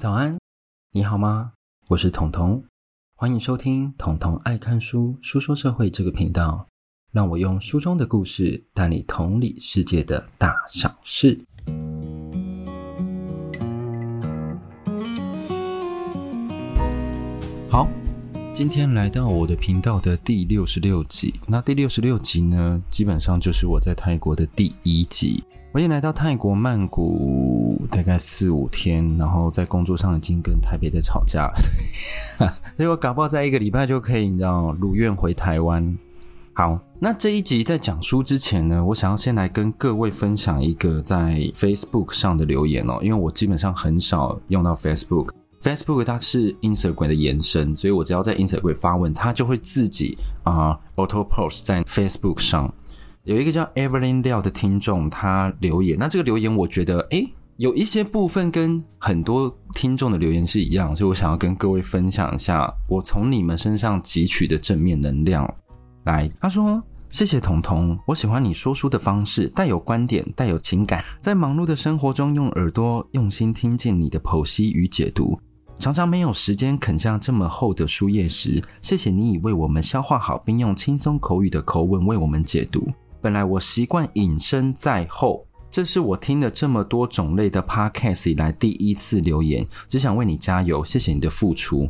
[0.00, 0.38] 早安，
[0.92, 1.52] 你好吗？
[1.88, 2.64] 我是彤彤，
[3.14, 6.66] 欢迎收听彤彤爱看书书说社会这个频道，
[7.12, 11.44] 让我用书中的故事带你同理世界的大小事。
[17.68, 17.86] 好，
[18.54, 25.44] 今天来到我的频道的第六十六集，那第六十六集呢，基本上就是我在泰国的第一集。
[25.72, 35.96] 我已经来到泰国曼谷大概四五天，然后在工作上已经跟台北在吵架了， 所以我搞不好在一个礼拜就可以，你知道，如愿回台湾。
[36.54, 52.74] 好，那这一集在讲书之前呢，我想要先来跟各位分享一个在 Facebook 上的留言哦，因为我基本上很少用到 Facebook，Facebook 它是 Instagram 的延伸，所以我只要在 Instagram 发问，它就会自己啊、auto post 在 Facebook 上。
[53.24, 55.98] 有一个叫 Evelyn 廖的听众，他留言。
[55.98, 65.46] 那这个留言，我觉得，诶，有一些部分跟很多听众的留言是一样，所以我想要跟各位分享一下，我从你们身上汲取的正面能量。
[66.04, 75.38] 来，他说：“谢谢彤彤，我喜欢你说书的方式，带有观点，带有情感，在忙碌的生活中用耳朵用心听见你的剖析与解读，
[75.78, 82.88] 常常没有时间啃下这么厚的书页时，谢谢你已为我们消化好，并用轻松口语的口吻为我们解读。”
[83.20, 91.88] 本来我习惯隐身在后，这是我听了这么多种类的 podcast 以来第一次留言，只想为你加油，谢谢你的付出。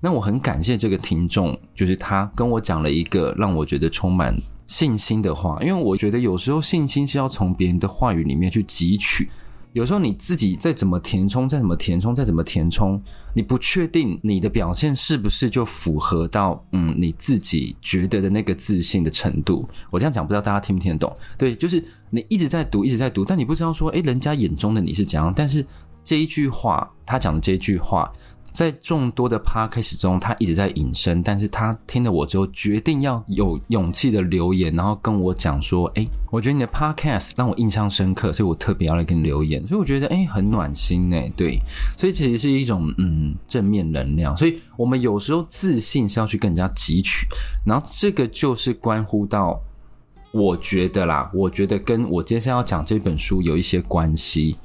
[0.00, 9.30] 那我很感谢这个听众，就是他跟我讲了一个让我觉得充满信心的话，因为我觉得有时候信心是要从别人的话语里面去汲取。
[9.76, 12.98] 有时候你自己再怎么填充，再怎么填充，再怎么填充，
[13.34, 19.68] 你不确定你的表现是不是就符合到嗯你自己觉得的那个自信的程度。
[19.90, 21.14] 我这样讲不知道大家听不听得懂？
[21.36, 25.30] 对，就是你一直在读，一直在读，但你不知道说，诶，人家眼中的你是怎样？
[25.36, 25.62] 但是
[26.02, 28.10] 这一句话，他讲的这一句话。
[28.56, 41.60] 在众多的 podcast 中，他一直在隐身，但是他听了我之后，决定要有勇气的留言，然后跟我讲说：“诶，我觉得你的 podcast 让我印象深刻，所以我特别要来跟你留言。”所以我觉得诶，很暖心诶，对，
[41.98, 44.34] 所以其实是一种嗯正面能量。
[44.34, 47.26] 所以我们有时候自信是要去跟人家汲取，
[47.66, 49.60] 然后这个就是关乎到
[50.32, 54.56] 我觉得啦，我觉得跟我接下来要讲这本书有一些关系。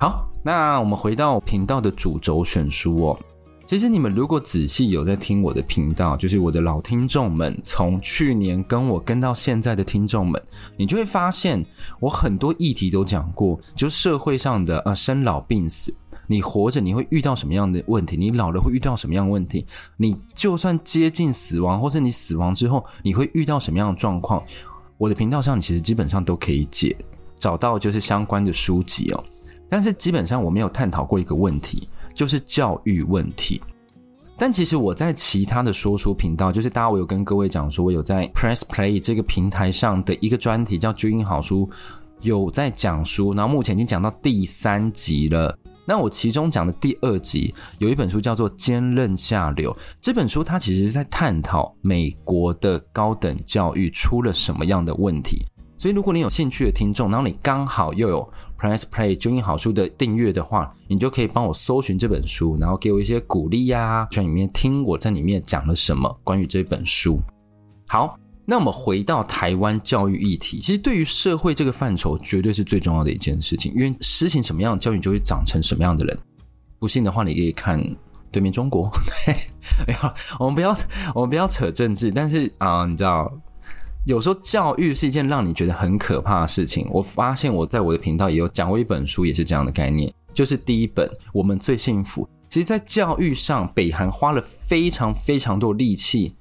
[0.00, 3.20] 好，那我们回到频道的主轴选书哦。
[3.66, 10.40] 其实你们如果仔细有在听我的频道，就是我的老听众们，从去年跟我跟到现在的听众们，
[10.76, 11.64] 你就会发现
[11.98, 15.92] 我很多议题都讲过，就社会上的啊生老病死，
[16.26, 24.42] 你活着你会遇到什么样的问题，你老了会遇到什么样问题，你就算接近死亡，或是你死亡之后你会遇到什么样的状况，
[24.98, 26.94] 我的频道上你其实基本上都可以解
[27.38, 29.24] 找到就是相关的书籍哦，
[29.70, 31.88] 但是基本上我没有探讨过一个问题。
[32.14, 33.60] 就是教育问题，
[34.38, 41.68] 但其实我在其他的说书频道，就是大家我有跟各位讲说，我有在 Press Play 这个平台上的一个专题叫“注音好书”，
[42.22, 45.58] 有在讲书，然后目前已经讲到第三集了。
[45.86, 49.70] 那我其中讲的第二集有一本书叫做《坚韧下流》，
[50.00, 55.44] 这本书它其实是在探讨美国的高等教育出了什么样的问题。
[55.76, 58.26] 所以，如果你有兴趣的听众，然后你刚好又有
[58.64, 67.20] Press Play 注音好书的订阅的话，你就可以帮我搜寻这本书，然后给我一些鼓励呀、啊，在里面听我在里面讲了什么关于这本书。
[67.86, 76.18] 好，那我们回到台湾教育议题，其实对于社会这个范畴，绝对是最重要的一件事情，因为实行什么样的教育，就会长成什么样的人。
[76.78, 77.78] 不信的话，你可以看
[78.32, 78.90] 对面中国。
[79.26, 79.36] 对，
[79.86, 80.74] 没有，我们不要，
[81.14, 83.30] 我们不要扯政治，但是啊、呃，你知道。
[84.04, 86.86] 有时候教育是一件让你觉得很可怕的事情。
[86.90, 92.22] 我发现我在我的频道也有讲过一本书，也是这样的概念，就是第一本《我们最幸福》。
[92.50, 96.34] 其实，在教育上，北韩花了非常非常多力气，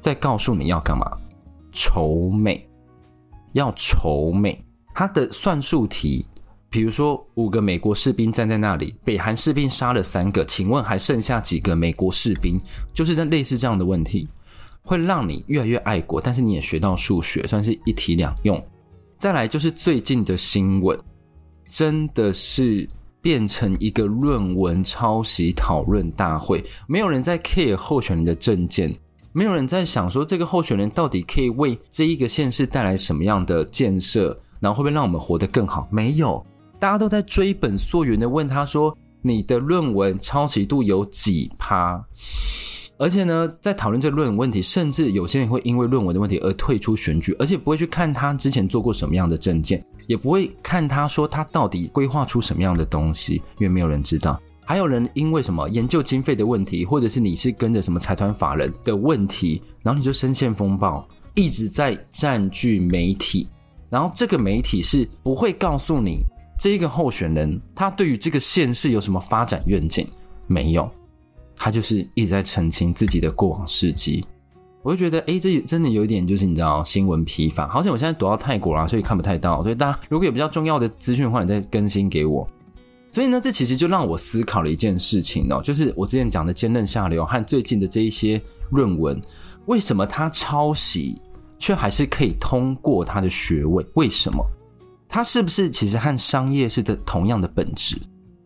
[0.00, 1.04] 在告诉你要干嘛？
[1.72, 2.68] 丑美，
[3.52, 4.62] 要丑美。
[4.94, 6.26] 他的算术题，
[6.68, 12.60] 比如说五个美国士兵站在那里，北韩士兵杀了三个，请问还剩下几个美国士兵？
[12.92, 14.28] 就是在类似这样的问题。
[14.88, 18.66] 会让你越来越爱国，但是你也学到数学，算是一体两用。
[19.18, 20.98] 再来就是最近的新闻，
[21.66, 22.88] 真的是
[23.20, 28.90] 变成一个论文抄袭讨论大会，没有人在 care 候选人的政见，
[29.32, 35.86] 没有人在想说这个候选人到底可以为这一个县市带来什么样的建设，然后会不会让我们活得更好？
[35.90, 36.42] 没有，
[36.78, 42.02] 大家都在追本溯源的问他说：“你的论文抄袭度有几趴？”
[42.98, 54.40] 而且呢，在讨论这个论文问题，甚至有些人会因为论文的问题而退出选举，而且不会去看他之前做过什么样的政见，也不会看他说他到底规划出什么样的东西，因为没有人知道。
[54.64, 63.48] 还有人因为什么研究经费的问题，或者是你是跟着什么财团法人的问题，然后你就深陷风暴，一直在占据媒体，
[63.88, 66.18] 然后这个媒体是不会告诉你
[66.58, 70.06] 这一个候选人他对于这个县市有什么发展愿景，
[70.46, 70.90] 没有，
[71.58, 74.24] 他就是一直在澄清自己的过往事迹。
[74.82, 77.66] 我就觉得，哎，这真的有一点，就是你知道新闻疲乏。
[77.68, 79.62] 好像我现在躲到泰国啦，所以看不太到。
[79.62, 82.46] 所以大家如果有比较重要的资讯的话，你再更新给我。
[83.10, 88.40] 所以呢，这其实就让我思考了一件事情哦，就是我之前讲的坚韧下流和最近的这一些
[88.70, 89.20] 论文，
[89.66, 91.20] 为什么他抄袭
[91.58, 93.84] 却还是可以通过他的学位？
[93.94, 94.42] 为什么？
[95.08, 97.98] 他是不是其实和商业是的同样的本质？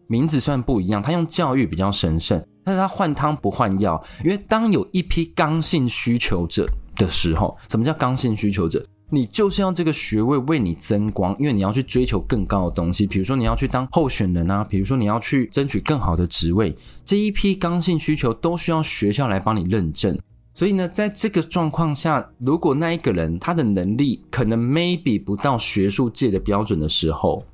[0.07, 2.43] 名字虽然不一样，他用教育比较神圣。
[2.65, 6.65] 但是他换汤不换药，因为当有一批刚性需求者
[6.97, 8.87] 的时候，什么叫刚性需求者？
[9.11, 20.17] 你就是要这个学位为你增光，因为你要去追求更高的东西，比如说你要去当候选人啊，比如说你要去争取更好的职位，这一批刚性需求都需要学校来帮你认证。
[20.55, 27.45] 所以呢，在这个状况下，如果那一个人他的能力可能 maybe 不到学术界的标准的时候，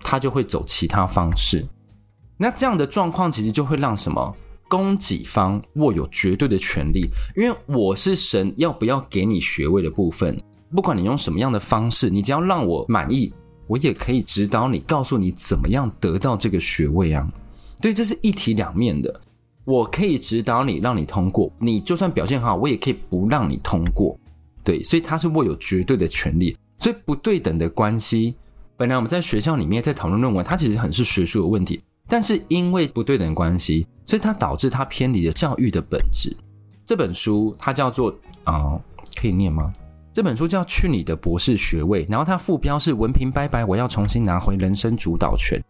[0.00, 1.66] 他就会走其他方式。
[2.44, 4.36] 那这样的状况其实就会让什么？
[4.68, 10.38] 供给方握有绝对的权利，因为我是神，要不要给你学位的部分，
[10.76, 13.32] 不管你用什么样的方式，你只要让我满意，
[13.66, 17.26] 我也可以指导你，告诉你怎么样得到这个学位啊。
[17.80, 19.18] 对，这是一体两面的。
[19.64, 24.14] 我可以指导你，让你通过，你就算表现好，我也可以不让你通过。
[24.62, 26.54] 对，所以他是握有绝对的权利。
[26.76, 28.34] 所以不对等的关系，
[28.76, 31.80] 本来我们在学校里面在讨论论文，它其实很是学术的问题。
[32.08, 36.36] 但是因为不对等关系，所以它导致它偏离了教育的本质。
[36.84, 38.14] 这本书它叫做
[38.44, 38.78] 啊、
[39.16, 39.72] 可以念吗？
[40.12, 45.60] 这本书叫《去你的博士学位》，然后它副标是“文凭拜拜，我要重新拿回人生主导权”。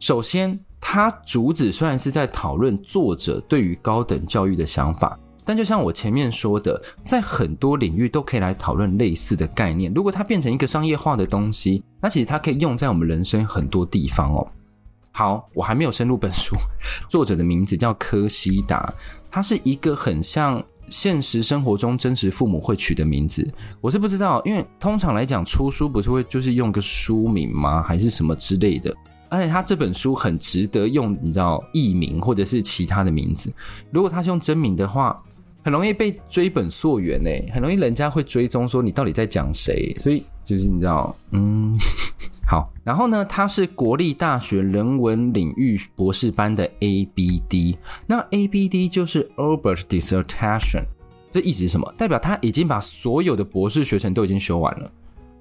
[0.00, 9.92] 首先，它主旨虽然是在讨论作者对于高等教育的想法，但就像我前面说的，在很多领域都可以来讨论类似的概念。
[9.92, 14.46] 如果它变成一个商业化的东西，那其实它可以用在我们人生很多地方哦。
[15.16, 16.56] 好，我还没有深入本书。
[17.08, 18.92] 作者的名字叫柯西达，
[19.30, 23.48] 他是一个很像现实生活中真实父母会取的名字。
[23.80, 27.80] 我是不知道，因为通常来讲出书不是会就是用个书名吗？
[27.80, 28.92] 还是什么之类的？
[29.28, 33.52] 而且他这本书很值得用，你知道艺名或者是其他的名字。
[33.92, 35.16] 如果他是用真名的话，
[35.62, 39.96] 很容易被追本溯源诶，很容易人家会追踪说你到底在讲谁。
[40.00, 41.78] 所以就是你知道，嗯。
[42.54, 50.84] 好，然后呢，他是国立大学人文领域博士班的 ABD，那 ABD 就是 Albert Dissertation，
[51.32, 51.94] 这意思是什么？
[51.98, 54.88] 代表他已经把所有的博士学程都已经修完了，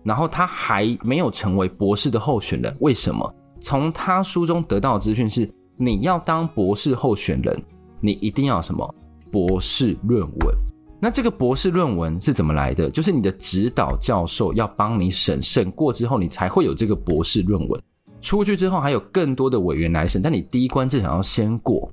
[0.01, 2.75] 然后他还没有成为博士的候选人。
[2.80, 3.31] 为什么？
[3.62, 7.63] 从他书中得到的资讯是，你要当博士候选人，
[8.01, 8.95] 你一定要什么？
[9.31, 10.57] 博士论文。
[11.04, 12.90] 那这个博士论文是怎么来的？
[12.90, 17.84] 就是你的指导教授要帮你审，审过之后，你才会有这个博士论文。
[18.22, 21.92] 出去之后还有更多的委员来审，但你第一关至少要先过。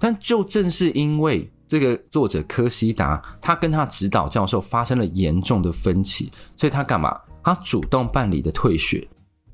[0.00, 7.16] 但就正是因为这个作者柯西达，他跟他指导教授发生了严重的分歧，所以他干嘛？
[7.44, 9.06] 他主动办理的退学。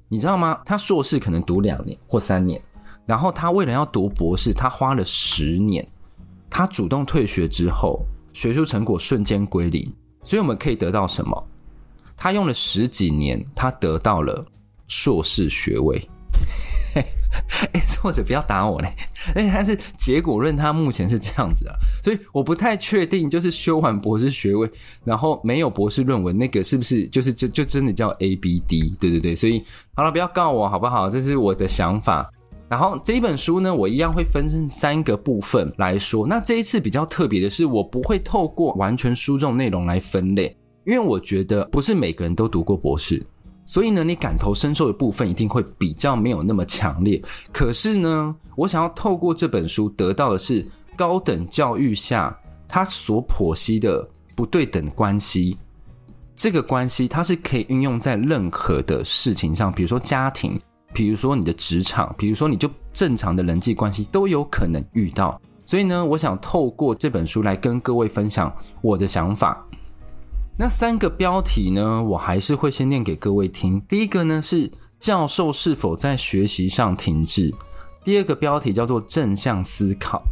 [0.08, 0.58] 你知道吗？
[0.64, 2.58] 他硕士可能读两年或三年，
[3.04, 5.86] 然后他为了要读博士，他花了十年。
[6.48, 8.02] 他主动退学之后。
[8.36, 9.90] 学术成果瞬间归零，
[10.22, 11.48] 所以我们可以得到什么？
[12.18, 14.44] 他用了十几年，他得到了
[14.86, 16.06] 硕士学位。
[17.72, 18.92] 哎，作者不要打我嘞！
[19.34, 21.74] 哎，但是结果论他目前是这样子啊，
[22.04, 24.70] 所以我不太确定，就是修完博士学位，
[25.02, 28.98] 然后没有博士论文，那个是不是就是就就真的叫 ABD？
[28.98, 29.64] 对对对，所以
[29.94, 31.08] 好了，不要告我好不好？
[31.08, 32.30] 这是我的想法。
[32.68, 36.26] 然后这一本书呢，我一样会分成三个部分来说。
[36.26, 43.24] 那这一次比较特别的是，我不会透过完全书中内容来分类，因为我觉得不是每个人都读过博士，
[43.64, 47.22] 所以呢，你感同身受的部分一定会比较没有那么强烈。
[47.52, 55.56] 可是呢，我想要透过这本书得到的是高等教育下它所剖析的不对等关系，
[56.34, 60.60] 这个关系它是可以运用在任何的事情上，比如说家庭。
[60.96, 68.50] 比如说你的职场，比如说你就正常的人际关系都有可能遇到，所以呢，我想透过这本书来跟各位分享
[68.80, 69.62] 我的想法。
[70.58, 73.78] 那三个标题呢，我还是会先念给各位听。
[73.82, 77.54] 第一个呢是教授是否在学习上停滞，
[78.02, 80.22] 第二个标题叫做正向思考，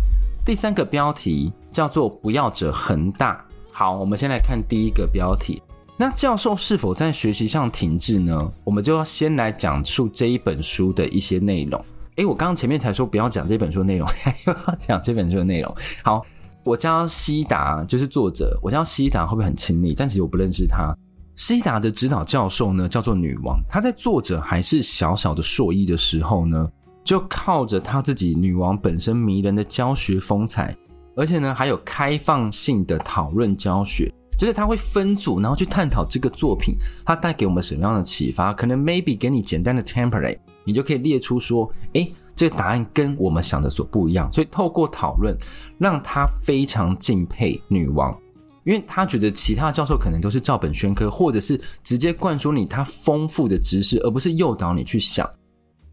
[0.46, 3.44] 第三个标题叫做不要者恒大。
[3.70, 5.60] 好，我们先来看第一个标题。
[5.96, 8.52] 那教授是否在学习上停滞呢？
[8.64, 11.82] 我们就要先来讲述这一本书的一些内容。
[12.16, 14.08] 诶，我刚刚前面才说不要讲这本书的内容，
[14.46, 15.72] 又要讲这本书的内容。
[16.02, 16.26] 好，
[16.64, 18.58] 我叫西达，就是作者。
[18.60, 19.94] 我叫西达，会不会很亲密？
[19.94, 20.92] 但其实我不认识他。
[21.36, 23.60] 西达的指导教授呢，叫做女王。
[23.68, 26.68] 她在作者还是小小的硕一的时候呢，
[27.04, 30.76] 就靠着她自己女王本身迷人的教学风采，
[31.14, 38.52] 而且呢，还有开放性的讨论教学，就是他会分组，然后去探讨这个作品它带给我们什么样的启发。
[38.52, 44.32] 可能 maybe 给你简单的 template，你就可以列出说，诶，这个答案跟我们想的所不一样。
[44.32, 45.36] 所以透过讨论，
[45.78, 48.16] 让他非常敬佩女王。
[48.64, 55.28] 因为他觉得其他教授可能都是照本宣科，或者是直接灌输你他丰富的知识，而不是诱导你去想。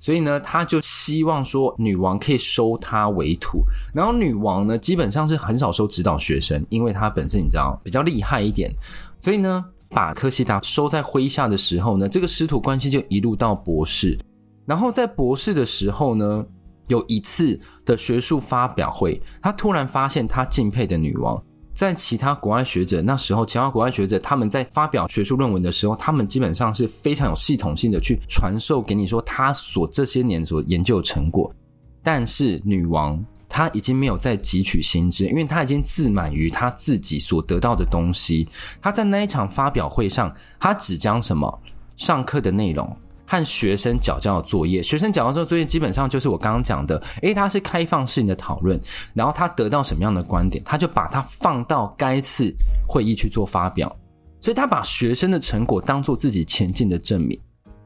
[0.02, 3.62] 所以呢，他就希望说女王可以收他为徒。
[3.94, 8.74] 然后女王呢，基本上是很少收指导学生，因为他本身你知道比较厉害一点。
[9.22, 14.18] 所以呢，把科西达收在麾下的时候呢，这个师徒关系就一路到博士。
[14.66, 16.44] 然后在博士的时候呢，
[16.88, 21.40] 有一次的学术发表会，他突然发现他敬佩的女王。
[21.82, 31.52] 在其他国外学者那时候，其他国外学者他们在发表学术论文的时候，他们基本上是非常有系统性的去传授给你说他所这些年所研究的成果。
[32.04, 33.20] 但是女王
[33.50, 38.48] 她已经没有再汲取新知，因为她已经自满于她自己所得到的东西。
[38.80, 41.62] 她在那一场发表会上，她只将什么
[41.98, 42.96] 上课的内容。
[43.32, 48.78] 和学生缴交的作业，学生缴交作业基本上就是我刚刚讲的，诶，他是开放性的讨论，
[49.14, 52.54] 然后他得到什么样的观点，他就把它放到该次
[52.86, 53.88] 会议去做发表，
[54.42, 57.40] 所以他把学生的成果当做自己前进的证明。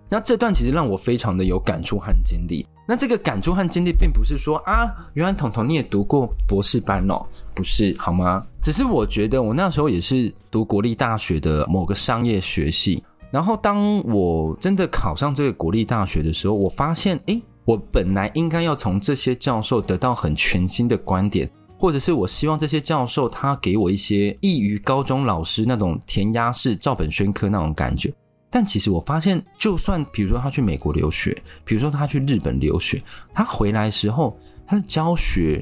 [0.10, 2.66] 那这段其实让我非常的有感触和经历。
[2.88, 7.24] 那这个感触和经历，并不是说啊，原来彤彤你也读过博士班哦，
[7.54, 8.44] 不是好吗？
[8.64, 13.04] 只是我觉得我那时候也是读国立大学的某个商业学系。
[13.36, 28.10] 然后，当我真的考上这个国立大学的时候，我发现，诶，我本来应该要从这些教授得到很全新的观点，或者是我希望这些教授他给我一些异于高中老师那种填鸭式、照本宣科那种感觉。
[28.50, 35.62] 但其实我发现，就算比如说他去美国留学，比如说他去日本留学，他回来时候，他的教学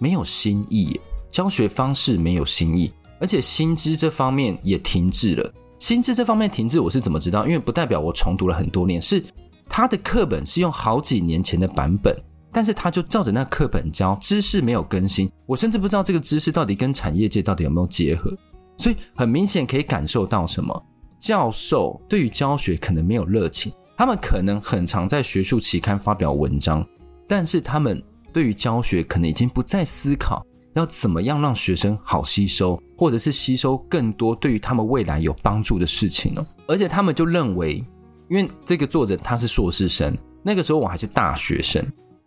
[0.00, 5.54] 没有新意，教学方式没有新意，而且薪资这方面也停滞了。
[5.82, 7.44] 心智这方面停滞，我是怎么知道？
[7.44, 9.20] 因为不代表我重读了很多年，是
[9.68, 12.16] 他的课本是用好几年前的版本，
[12.52, 15.28] 但是他就照着那课本教，知识没有更新。
[15.44, 18.32] 我甚至不知道这个知识到底跟产业界到底有没有结合。
[18.78, 20.86] 所以很明显可以感受到什么？
[21.18, 26.86] 教授对于教学可能没有热情，他们可能很常在学术期刊发表文章，
[27.26, 28.00] 但是他们
[28.32, 30.46] 对于教学可能已经不再思考。
[30.74, 36.46] 要怎么样让学生好吸收，或者是吸收更多对于他们未来有帮助的事情呢？
[36.66, 37.84] 而且他们就认为，
[38.30, 41.84] 因为这个作者他是硕士生，那个时候我还是大学生，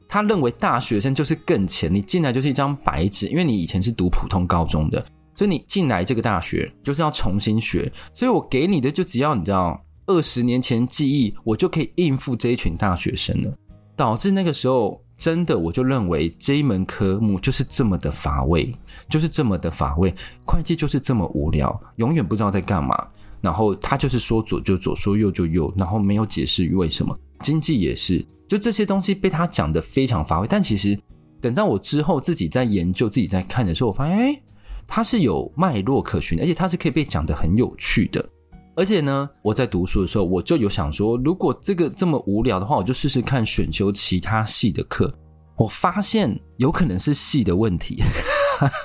[0.07, 13.51] 他认为大学生就是更浅，你进来就是一张白纸，因为你以前是读普通高中的，所以你进来这个大学就是要重新学，所以我给你的就只要你知道二十年前记忆，我就可以应付这一群大学生了，
[13.95, 15.01] 导致那个时候。
[15.17, 18.75] 真的，我就认为这一门科目就是这么的乏味，
[19.09, 20.13] 就是这么的乏味。
[20.45, 22.95] 会计就是这么无聊，永远不知道在干嘛。
[23.41, 27.17] 然后他就是说左就左，说右就右，然后没有解释为什么。
[27.41, 30.47] 经济也是，就这些东西被他讲的非常乏味。
[30.49, 30.99] 但其实
[31.39, 34.41] 等到我之后自己在研究、自己在看的时候，我发现，哎，
[34.87, 38.27] 它是有脉络可循，而且它是可以被讲得很有趣的。
[38.75, 45.13] 而且呢，我在读书的时候，我就有想说，如果这个这么无聊的话，我就试试看选修其他系的课。
[45.57, 48.03] 我发现有可能是系的问题，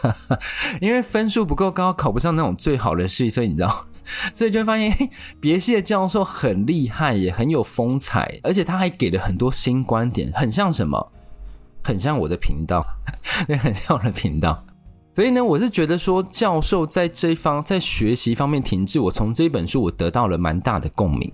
[0.80, 3.86] 因为分数不够高，考不上那种最好的系，所以你知道，
[4.36, 11.12] 所以就会发现别系的教授很厉害，也很有风采，而且他还给了很多新观点，很像什么？
[11.82, 12.86] 很像我的频道，
[13.48, 14.62] 对，很像我的频道。
[15.12, 21.30] 所以呢，我是觉得说，教授在这一方在学习方面停滞，我从这本书我得到了蛮大的共鸣。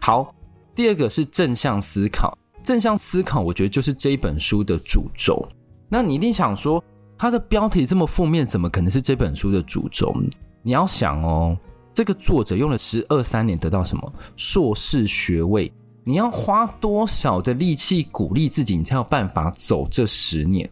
[0.00, 0.34] 好，
[0.74, 5.46] 第二个是正向思考，正向思考，我觉得就是这一本书的主轴。
[5.88, 6.82] 那你一定想说，
[7.18, 10.14] 它的标题这么负面，怎么可能是这本书的主轴？
[10.62, 11.56] 你要想哦，
[11.92, 15.70] 这个作者用了十二三年得到什么硕士学位？
[16.04, 20.68] 你要花多少的力气鼓励自己，你才有办法走这十年？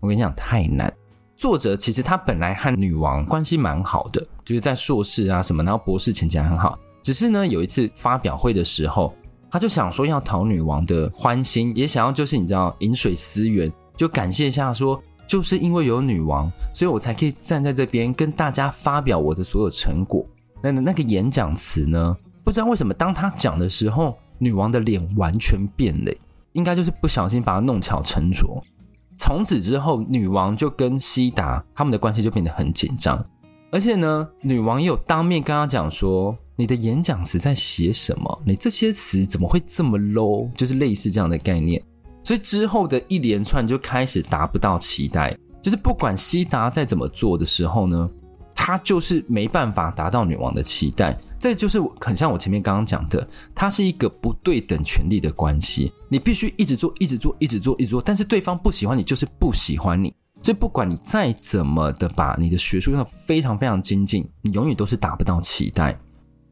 [0.00, 0.92] 我跟你讲，太难。
[1.36, 6.78] 作者其实他本来和女王关系蛮好的，就是在硕士啊什么，然后博士前景很好。
[7.02, 9.14] 只是呢，有一次发表会的时候，
[9.50, 20.24] 他就想说要讨女王的欢心，也想要就是你知道饮水思源，就感谢一下说，就是因为有女王，所以我才可以站在这边跟大家发表我的所有成果。
[20.62, 26.12] 那那个演讲词呢，不知道为什么当他讲的时候，女王的脸完全变了。
[26.52, 28.62] 应该就是不小心把他弄巧成拙。
[29.16, 33.24] 从此之后，女王就跟希达他们的关系就变得很紧张，
[33.70, 38.42] 而且呢，女王也有当面跟他讲说：“你的演讲词在写什么？
[38.44, 41.82] 你这些词怎么会这么 low？” 就是类似这样的概念。
[42.22, 48.10] 所以之后的一连串就开始达不到期待，就是不管希达再怎么做的时候呢，
[48.54, 51.18] 他就是没办法达到女王的期待。
[51.44, 55.92] 这就是很像我前面刚刚讲的，它是一个不对等权利的关系。
[56.08, 60.10] 你必须一直做，一直做，一直做，一直做，但是对方不喜欢你，就是不喜欢你。
[60.42, 65.94] 所以不管你再怎么的把你的学术上非常非常精进，你永远都是达不到期待。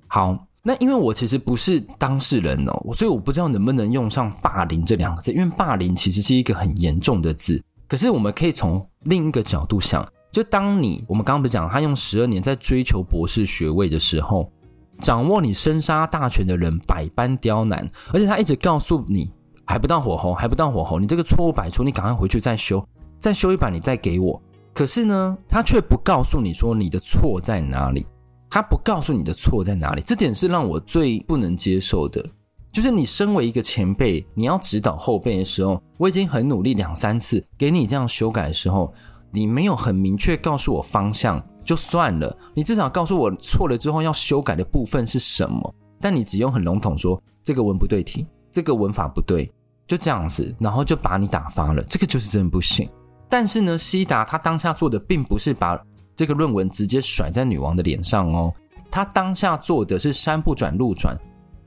[0.08, 7.58] 好，那因为我其实不是当事人哦，所以我不知道能不能用上霸凌这两个字，因为霸凌其实是一个很严重的字。
[7.88, 14.52] 可是我们可以从另一个角度想，就当你我们刚刚不是讲他用十二年在追求博士学位的时候。
[15.00, 19.32] 掌握你生杀大权的人百般刁难，而且他一直告诉你
[19.64, 22.84] 还不到火候，还不到火候，你这个错误百出，你赶快回去再修，
[23.18, 24.40] 再修一版，你再给我。
[24.74, 28.06] 可是呢，他却不告诉你说你的错在哪里，
[28.48, 32.24] 他不告诉你的错在哪里，这点是让我最不能接受的。
[32.72, 38.94] 就是你身为一个前辈，你要指导后辈的时候，我已经很努力两三次给你这样修改的时候，
[39.30, 41.42] 你没有很明确告诉我方向。
[41.64, 45.74] 就算了，你至少告诉我错了之后要修改的部分是什么。
[46.00, 49.50] 但你只用很笼统说这个文不对题，这个文法不对，
[49.86, 52.88] 就这样子，然后就把你打发了，这个就是真的不行。
[53.28, 55.80] 但是呢，希达他当下做的并不是把
[56.16, 58.52] 这个论文直接甩在女王的脸上哦，
[58.90, 61.18] 他当下做的是山不转路转，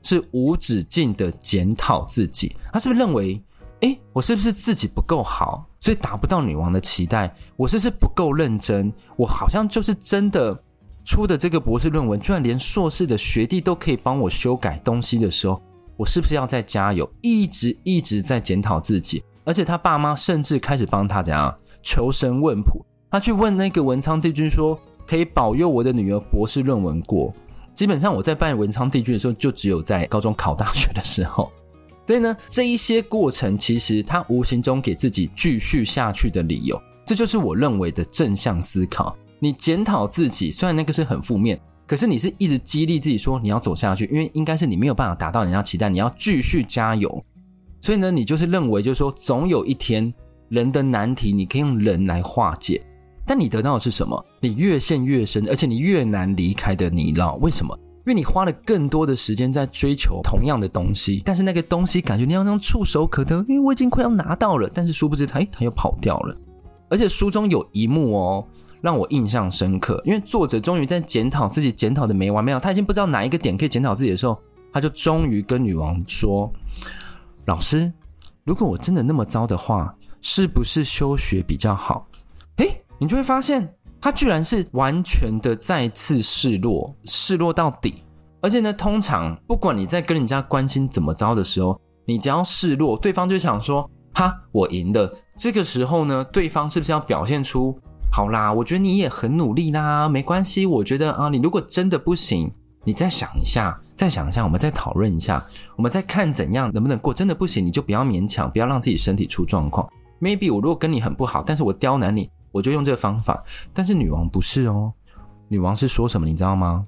[0.02, 2.54] 是无止境的检讨自己。
[2.72, 3.42] 他是不是认为，
[3.80, 5.66] 诶，我是不是自己不够好？
[5.86, 8.92] 所以达不到女王的期待，我是不是不够认真？
[9.14, 10.60] 我好像就是真的
[11.04, 15.62] 出的这个博士论文，居然连硕士的学弟都可以帮我修改东西的时候，
[15.96, 17.08] 我是不是要再加油？
[17.20, 24.76] 一直一直在检讨自己，而且他爸妈甚至开始帮他怎样求神问卜，他去问那个文昌帝君说，
[25.06, 27.32] 可以保佑我的女儿博士论文过。
[27.76, 31.48] 基本上我在办文昌帝君的时候，就只有在高中考大学的时候。
[32.06, 39.16] 所以呢，这一些过程其实他无形中给自己继续下去的理由，这就是我认为的正向思考。
[39.38, 47.24] 你检讨自己，虽然那个是很负面，可是你是一直激励自己说你要走下去，因为应该是你没有办法达到人家期待，你要继续加油。
[47.80, 50.12] 所以呢，你就是认为就是说，总有一天
[50.48, 52.80] 人的难题你可以用人来化解，
[53.26, 54.24] 但你得到的是什么？
[54.40, 57.36] 你越陷越深，而且你越难离开的泥淖。
[57.36, 57.78] 为什么？
[58.06, 66.36] 因为你花了更多的时间在追求同样的东西，但是那个东西感觉你要像触手可得，因为我已经快要拿到了，但是殊不知他，诶，他又跑掉了。
[66.88, 68.46] 而且书中有一幕哦，
[68.80, 74.38] 让我印象深刻，因为作者终于在检讨自己检讨的没完没了，他已经不知道哪一个点可以检讨自己的时候，
[74.72, 76.48] 他就终于跟女王说
[77.46, 77.92] ：“老师，
[78.44, 82.06] 如果我真的那么糟的话，是不是休学比较好？”
[82.58, 83.75] 诶，你就会发现。
[84.06, 88.04] 他居然是完全的再次示弱，示弱到底。
[88.40, 97.76] 而且呢，通常不管你在跟人家关心怎么着的时候，你只要示弱，对方就想说：“哈，我赢了。”这个时候呢，对方是不是要表现出
[98.12, 102.48] “好啦，我觉得你也很努力啦，没关系。”我觉得啊，你如果真的不行，
[102.84, 107.12] 你再想一下，再想一下，我们再讨论一下，我们再看怎样能不能过。
[107.12, 109.84] 真的不行，你就不要勉强，不要让自己身体出状况。
[110.20, 112.30] Maybe 我如果跟你很不好，但是我刁难你。
[112.56, 114.90] 我就用这个方法，但是女王不是哦，
[115.48, 116.86] 女王是说什么，你知道吗？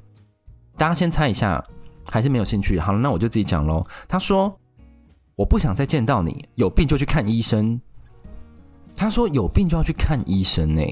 [0.78, 1.62] 大家先猜一下，
[2.10, 2.80] 还是没有兴趣？
[2.80, 3.86] 好了，那我就自己讲喽。
[4.08, 4.58] 她说
[5.36, 7.78] ：“我不想再见到你，有病就去看医生。”
[8.96, 10.82] 她说：“有病就要去看医生呢。”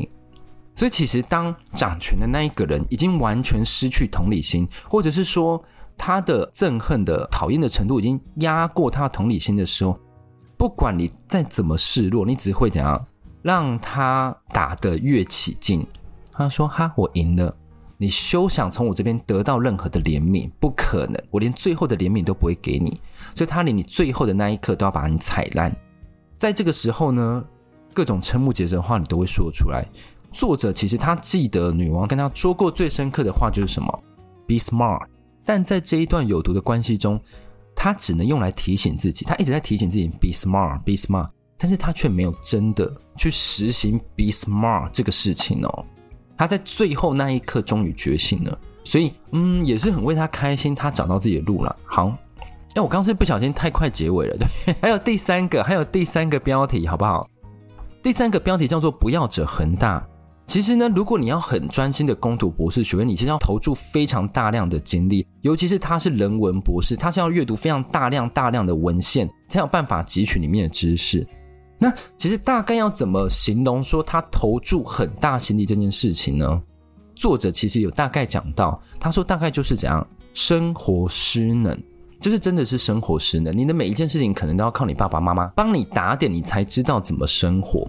[0.77, 5.65] 所以其实当掌权的那一个人已经完全失去同理心，或者是说
[5.97, 9.99] 他的憎恨的讨厌的程度已经压过他同理心的时候，
[10.59, 13.07] 不管你再怎么示弱，你只会怎样？
[13.47, 15.87] 让他打得越起劲，
[16.33, 17.57] 他说：“哈，我赢了，
[17.97, 23.01] 你休想从我这边得到任何的怜悯，不可能，我连最后的怜悯都不会给你。
[23.37, 25.73] 所以，他连你最后的那一刻都要把你踩烂。
[26.37, 27.45] 在这个时候呢，
[27.95, 29.87] 各种瞠目结舌的话你都会说出来。
[30.33, 34.03] 作者其实他记得女王跟他说过最深刻的话就是什么
[34.49, 35.07] ？Be smart。
[35.45, 37.21] 但在这一段有毒的关系中，
[37.77, 41.29] 他只能用来提醒自己，他一直在提醒自己：Be smart，Be smart。
[41.57, 45.85] 但是他却没有真的去实行 be smart 这个事情哦。
[46.37, 51.75] 他在最后那一刻终于觉醒了，所以嗯，也是很为他开心，他找到自己的路了。
[51.85, 52.15] 好，
[52.75, 54.75] 哎，我刚刚是不小心太快结尾了，对。
[54.83, 57.27] 还有第三个，还有第三个标题，好不好？
[58.03, 60.07] 第三个标题叫做“不要者恒大”。
[60.47, 71.27] 其实呢，如果你要很专心的攻读博士学位，你其实要投注非常大量的精力，尤其是他是人文博士，他是要阅读非常大量大量的文献，才有办法汲取里面的知识。
[71.79, 76.62] 那其实大概要怎么形容说他投注很大心力这件事情呢？
[77.15, 81.79] 作者其实有大概讲到，他说大概就是怎样，生活失能，
[82.21, 83.57] 就是真的是生活失能。
[83.57, 87.89] 你的每一件事情可能都要靠你爸爸妈妈帮你打点，你才知道怎么生活。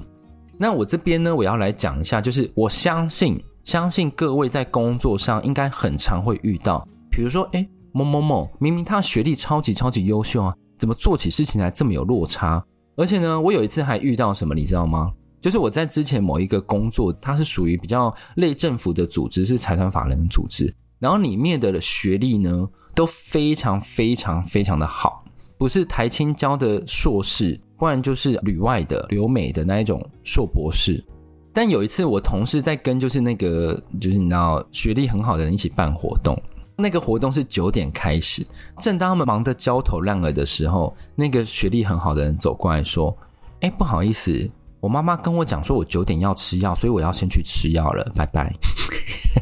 [0.58, 12.63] 那我这边呢，我要来讲一下，就是我相信，相信各位在工作上应该很常会遇到，比如说，诶，某某某明明他学历超级超级优秀啊，怎么做起事情来这么有落差？
[12.97, 15.13] 而且呢，我有一次还遇到什么，你知道吗？
[15.39, 25.23] 就是我在之前某一个工作，它是属于比较类政府的组织，是财团法人的组织，然后里面的学历呢都非常非常非常的好，
[25.57, 27.57] 不是台清交的硕士。
[27.77, 31.05] 不然就是旅外的、留美的那一种硕博士。
[31.53, 36.36] 但有一次，我同事在跟就是那个就是你知道学历很好的人一起办活动，
[36.78, 38.46] 那个活动是九点开始。
[38.80, 43.16] 正当他们忙得焦头烂额的时候，那个学历很好的人走过来说
[43.62, 48.54] ：“哎，不好意思，我妈妈跟我讲说我九点要吃药，所以我要先去吃药了，拜拜。”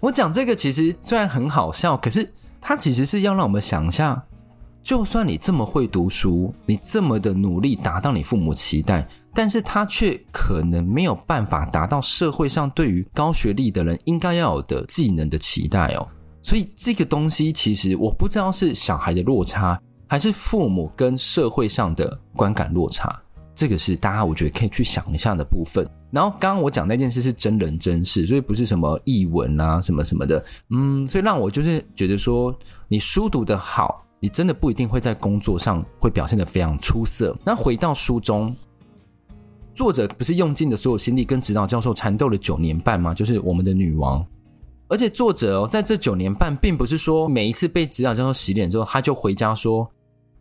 [0.00, 4.24] 我讲这个其实虽然很好笑，可是它其实是要让我们想一下。
[4.82, 16.08] 就算你这么会读书，你这么的努力达到你父母期待，但是他却可能没有办法达到社会上对于高学历的人应该要有的技能的期待哦。
[16.42, 23.20] 所以这个东西其实我不知道是小孩的落差，还是父母跟社会上的观感落差。
[23.54, 25.86] 这个是大家我觉得可以去想一下的部分。
[26.10, 30.42] 然后刚刚我讲那件事是真人真事，所以不是什么译文啊什么什么的。
[30.70, 32.56] 嗯，所以让我就是觉得说，
[32.88, 34.06] 你书读得好。
[34.22, 37.34] 你真的不一定会在工作上会表现得非常出色。
[37.42, 38.54] 那回到书中，
[39.74, 43.14] 作者不是用尽了所有心力跟指导教授缠斗了九年半吗？
[43.14, 44.22] 就是我们的女王。
[44.90, 49.88] 而且作者哦，在这九年半，并不是说每一次被指导教授洗脸之后，他就回家说，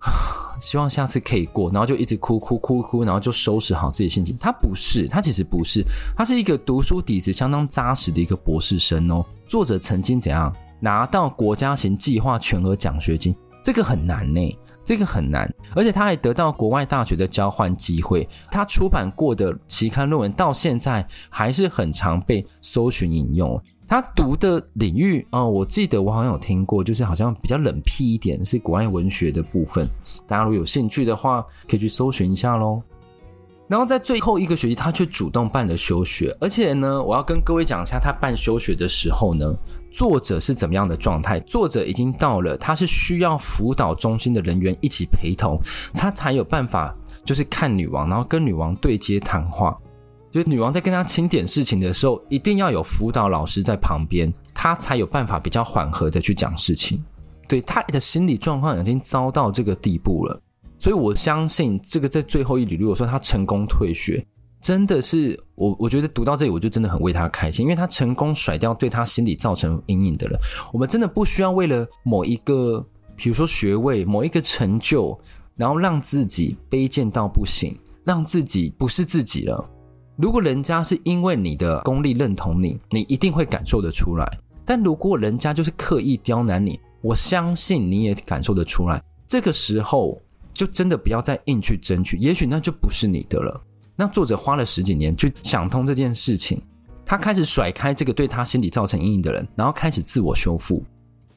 [0.59, 4.35] 希望下次可以过，然后就一直哭哭哭哭，然后就收拾好自己的心情。
[4.39, 5.85] 他不是，他其实不是，
[6.17, 9.23] 他是一个读书底子相当扎实的一个博士生哦。
[9.47, 13.35] 作者曾经怎样拿到国家型计划全额奖学金？
[13.63, 14.57] 这个很难呢，
[14.89, 18.27] 这个很难，而且他还得到国外大学的交换机会。
[18.49, 23.61] 他出版过的期刊论文到现在还是很常被搜寻引用。
[23.87, 29.87] 他读的领域哦，我记得我好像有听过，就是好像比较冷僻一点，是国外文学的部分。
[30.25, 32.81] 大家如果有兴趣的话，可以去搜寻一下喽。
[33.67, 39.55] 然后在最后一个学期，他却主动办了休学，而且呢，我要跟各位讲一下，他办休学的时候呢。
[39.91, 41.39] 作者是怎么样的状态？
[41.41, 45.59] 作者已经到了，他是需要辅导中心的人员一起陪同，
[45.93, 49.77] 他才有办法，就是看女王，然后跟女王对接谈话。
[50.31, 57.03] 就是女王在跟他清点事情的时候，一定要有辅导老师在旁边，他才有办法比较缓和的去讲事情。
[57.47, 60.39] 对，他的心理状况已经糟到这个地步了，
[60.77, 64.23] 所以我相信这个在最后一里如果说他成功退学。
[64.61, 70.37] 真的是我，我觉得读到这里，我就真的很为他开心，因为他成功甩掉对他心理造成阴影的人。
[70.73, 75.17] 我们真的不需要为了某一个，比如说学位、某一个成就，
[75.55, 79.69] 然后让自己卑贱到不行，让自己不是自己了。
[80.17, 84.29] 如果人家是因为你的功力认同你，你一定会感受得出来。
[84.65, 89.01] 但如果人家就是刻意刁难你，我相信你也感受得出来。
[89.25, 90.21] 这个时候
[90.53, 93.61] 就真的不要再硬去争取，也许那就不是你的了。
[93.99, 96.61] 那作者花了十几年去想通这件事情，
[97.05, 100.81] 他开始甩开这个对他心理造成阴影的人，然后开始自我修复。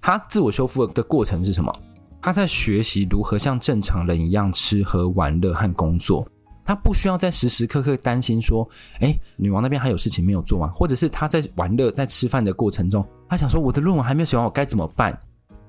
[0.00, 1.76] 他自我修复的过程是什么？
[2.20, 6.24] 他在学习如何像正常人一样吃喝玩乐和工作。
[6.64, 8.68] 他不需要再时时刻刻担心说，
[9.00, 15.18] 诶，女王那边还有事情没有做完，或者是他在玩乐、在吃饭的过程中，他想说我的论文还没有写完，我该怎么办？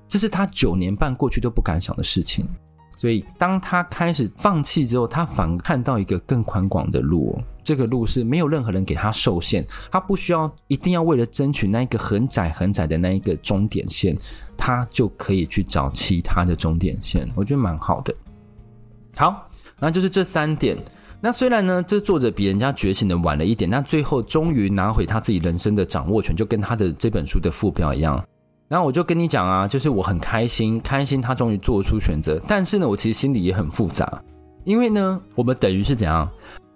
[0.06, 2.48] 这是他九年半过去都不敢想的事情。
[3.04, 7.38] 所以，当他开始放弃之后，他反而看到一个更宽广的路。
[7.62, 9.62] 这个路是没有任何人给他受限，
[9.92, 14.16] 他不需要一定要为了争取那一个很窄很窄的那一个终点线，
[14.56, 17.28] 他就可以去找其他的终点线。
[17.34, 18.14] 我觉得蛮好的。
[19.16, 20.74] 好，那就是这三点。
[21.20, 28.24] 那虽然呢，这作者比人家觉醒的晚了一点，但最后终于拿回他自己人生的掌握权，就跟他的这本书的副标一样。
[28.74, 32.40] 然后我就跟你讲啊，就是我很开心，开心他终于做出选择。
[32.44, 34.20] 但是呢，我其实心里也很复杂，
[34.64, 36.28] 因为呢，我们等于是怎样，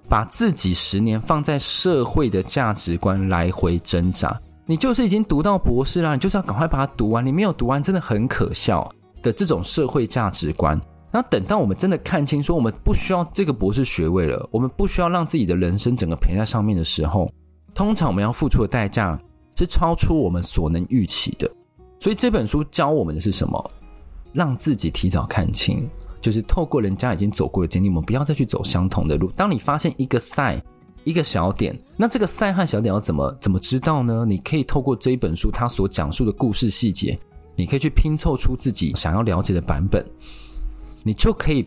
[0.08, 4.40] 把自己十年放在社会的价值观来回挣扎。
[4.64, 7.26] 你就是已经读到博士了，你就是要赶快把它读完。
[7.26, 8.88] 你没有读完，真的很可笑
[9.20, 10.80] 的这种社会价值观。
[11.11, 17.28] 然后等到我们真的看清，说我们不需要这个博士学位了，我们不需要让自己的人生整个赔在上面的时候。
[17.74, 19.20] 通常我们要付出的代价
[19.56, 21.50] 是超出我们所能预期的。
[22.00, 23.70] 所以这本书教我们的是什么？
[24.32, 25.88] 让自己提早看清，
[26.20, 29.32] 就是透过人家已经走过的经历，我们不要再去走相同的路。
[29.34, 30.62] 当你发现一个赛，
[31.02, 34.24] 一个小点，那这个赛和小点要怎么怎么知道呢？
[34.26, 37.18] 你可以透过这一本书它所讲述的故事细节，
[37.56, 40.04] 你可以去拼凑出自己想要了解的版本，
[41.02, 41.66] 你就可以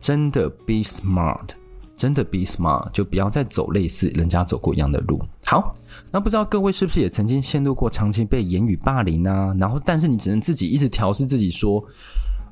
[0.00, 1.50] 真的 be smart。
[1.96, 5.20] 真的 be smart，就不要再走类似人家走过一样的路。
[5.46, 5.74] 好，
[6.10, 9.54] 那不知道各位是不是也曾经陷入过长期被言语霸凌啊？
[9.58, 11.82] 然后，但是你只能自己一直调试自己说，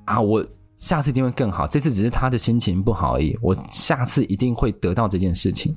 [0.06, 0.44] 啊，我
[0.76, 5.76] 下次一定会更好，这次只是他的心情不好而已，我下次一定会得到这件事情。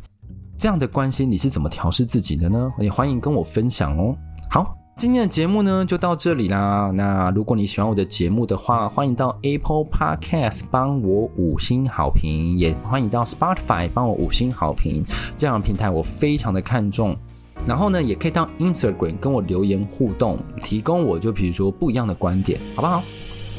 [0.58, 2.72] 这样的关系你是怎么调试自己的呢？
[2.80, 4.16] 也欢迎跟我分享哦。
[4.50, 4.76] 好。
[4.98, 6.90] 今天的节目呢，就到这里啦。
[6.92, 15.06] 那如果你喜欢我的节目的话，欢迎到 Apple Podcast 帮我五星好评，也欢迎到 Spotify 帮我五星好评。
[15.38, 17.16] 这样的平台我非常的看重。
[17.64, 23.04] 然后呢，也可以到 Instagram 跟我留言互动，提供我就比如说不一样的观点，好不好？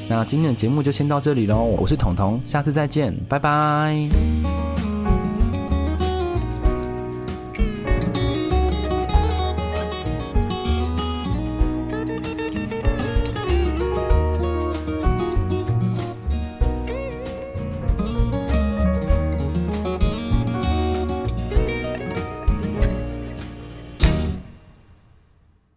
[0.08, 1.62] 那今天的节目就先到这里喽。
[1.62, 4.67] 我是彤彤，下次再见，拜拜。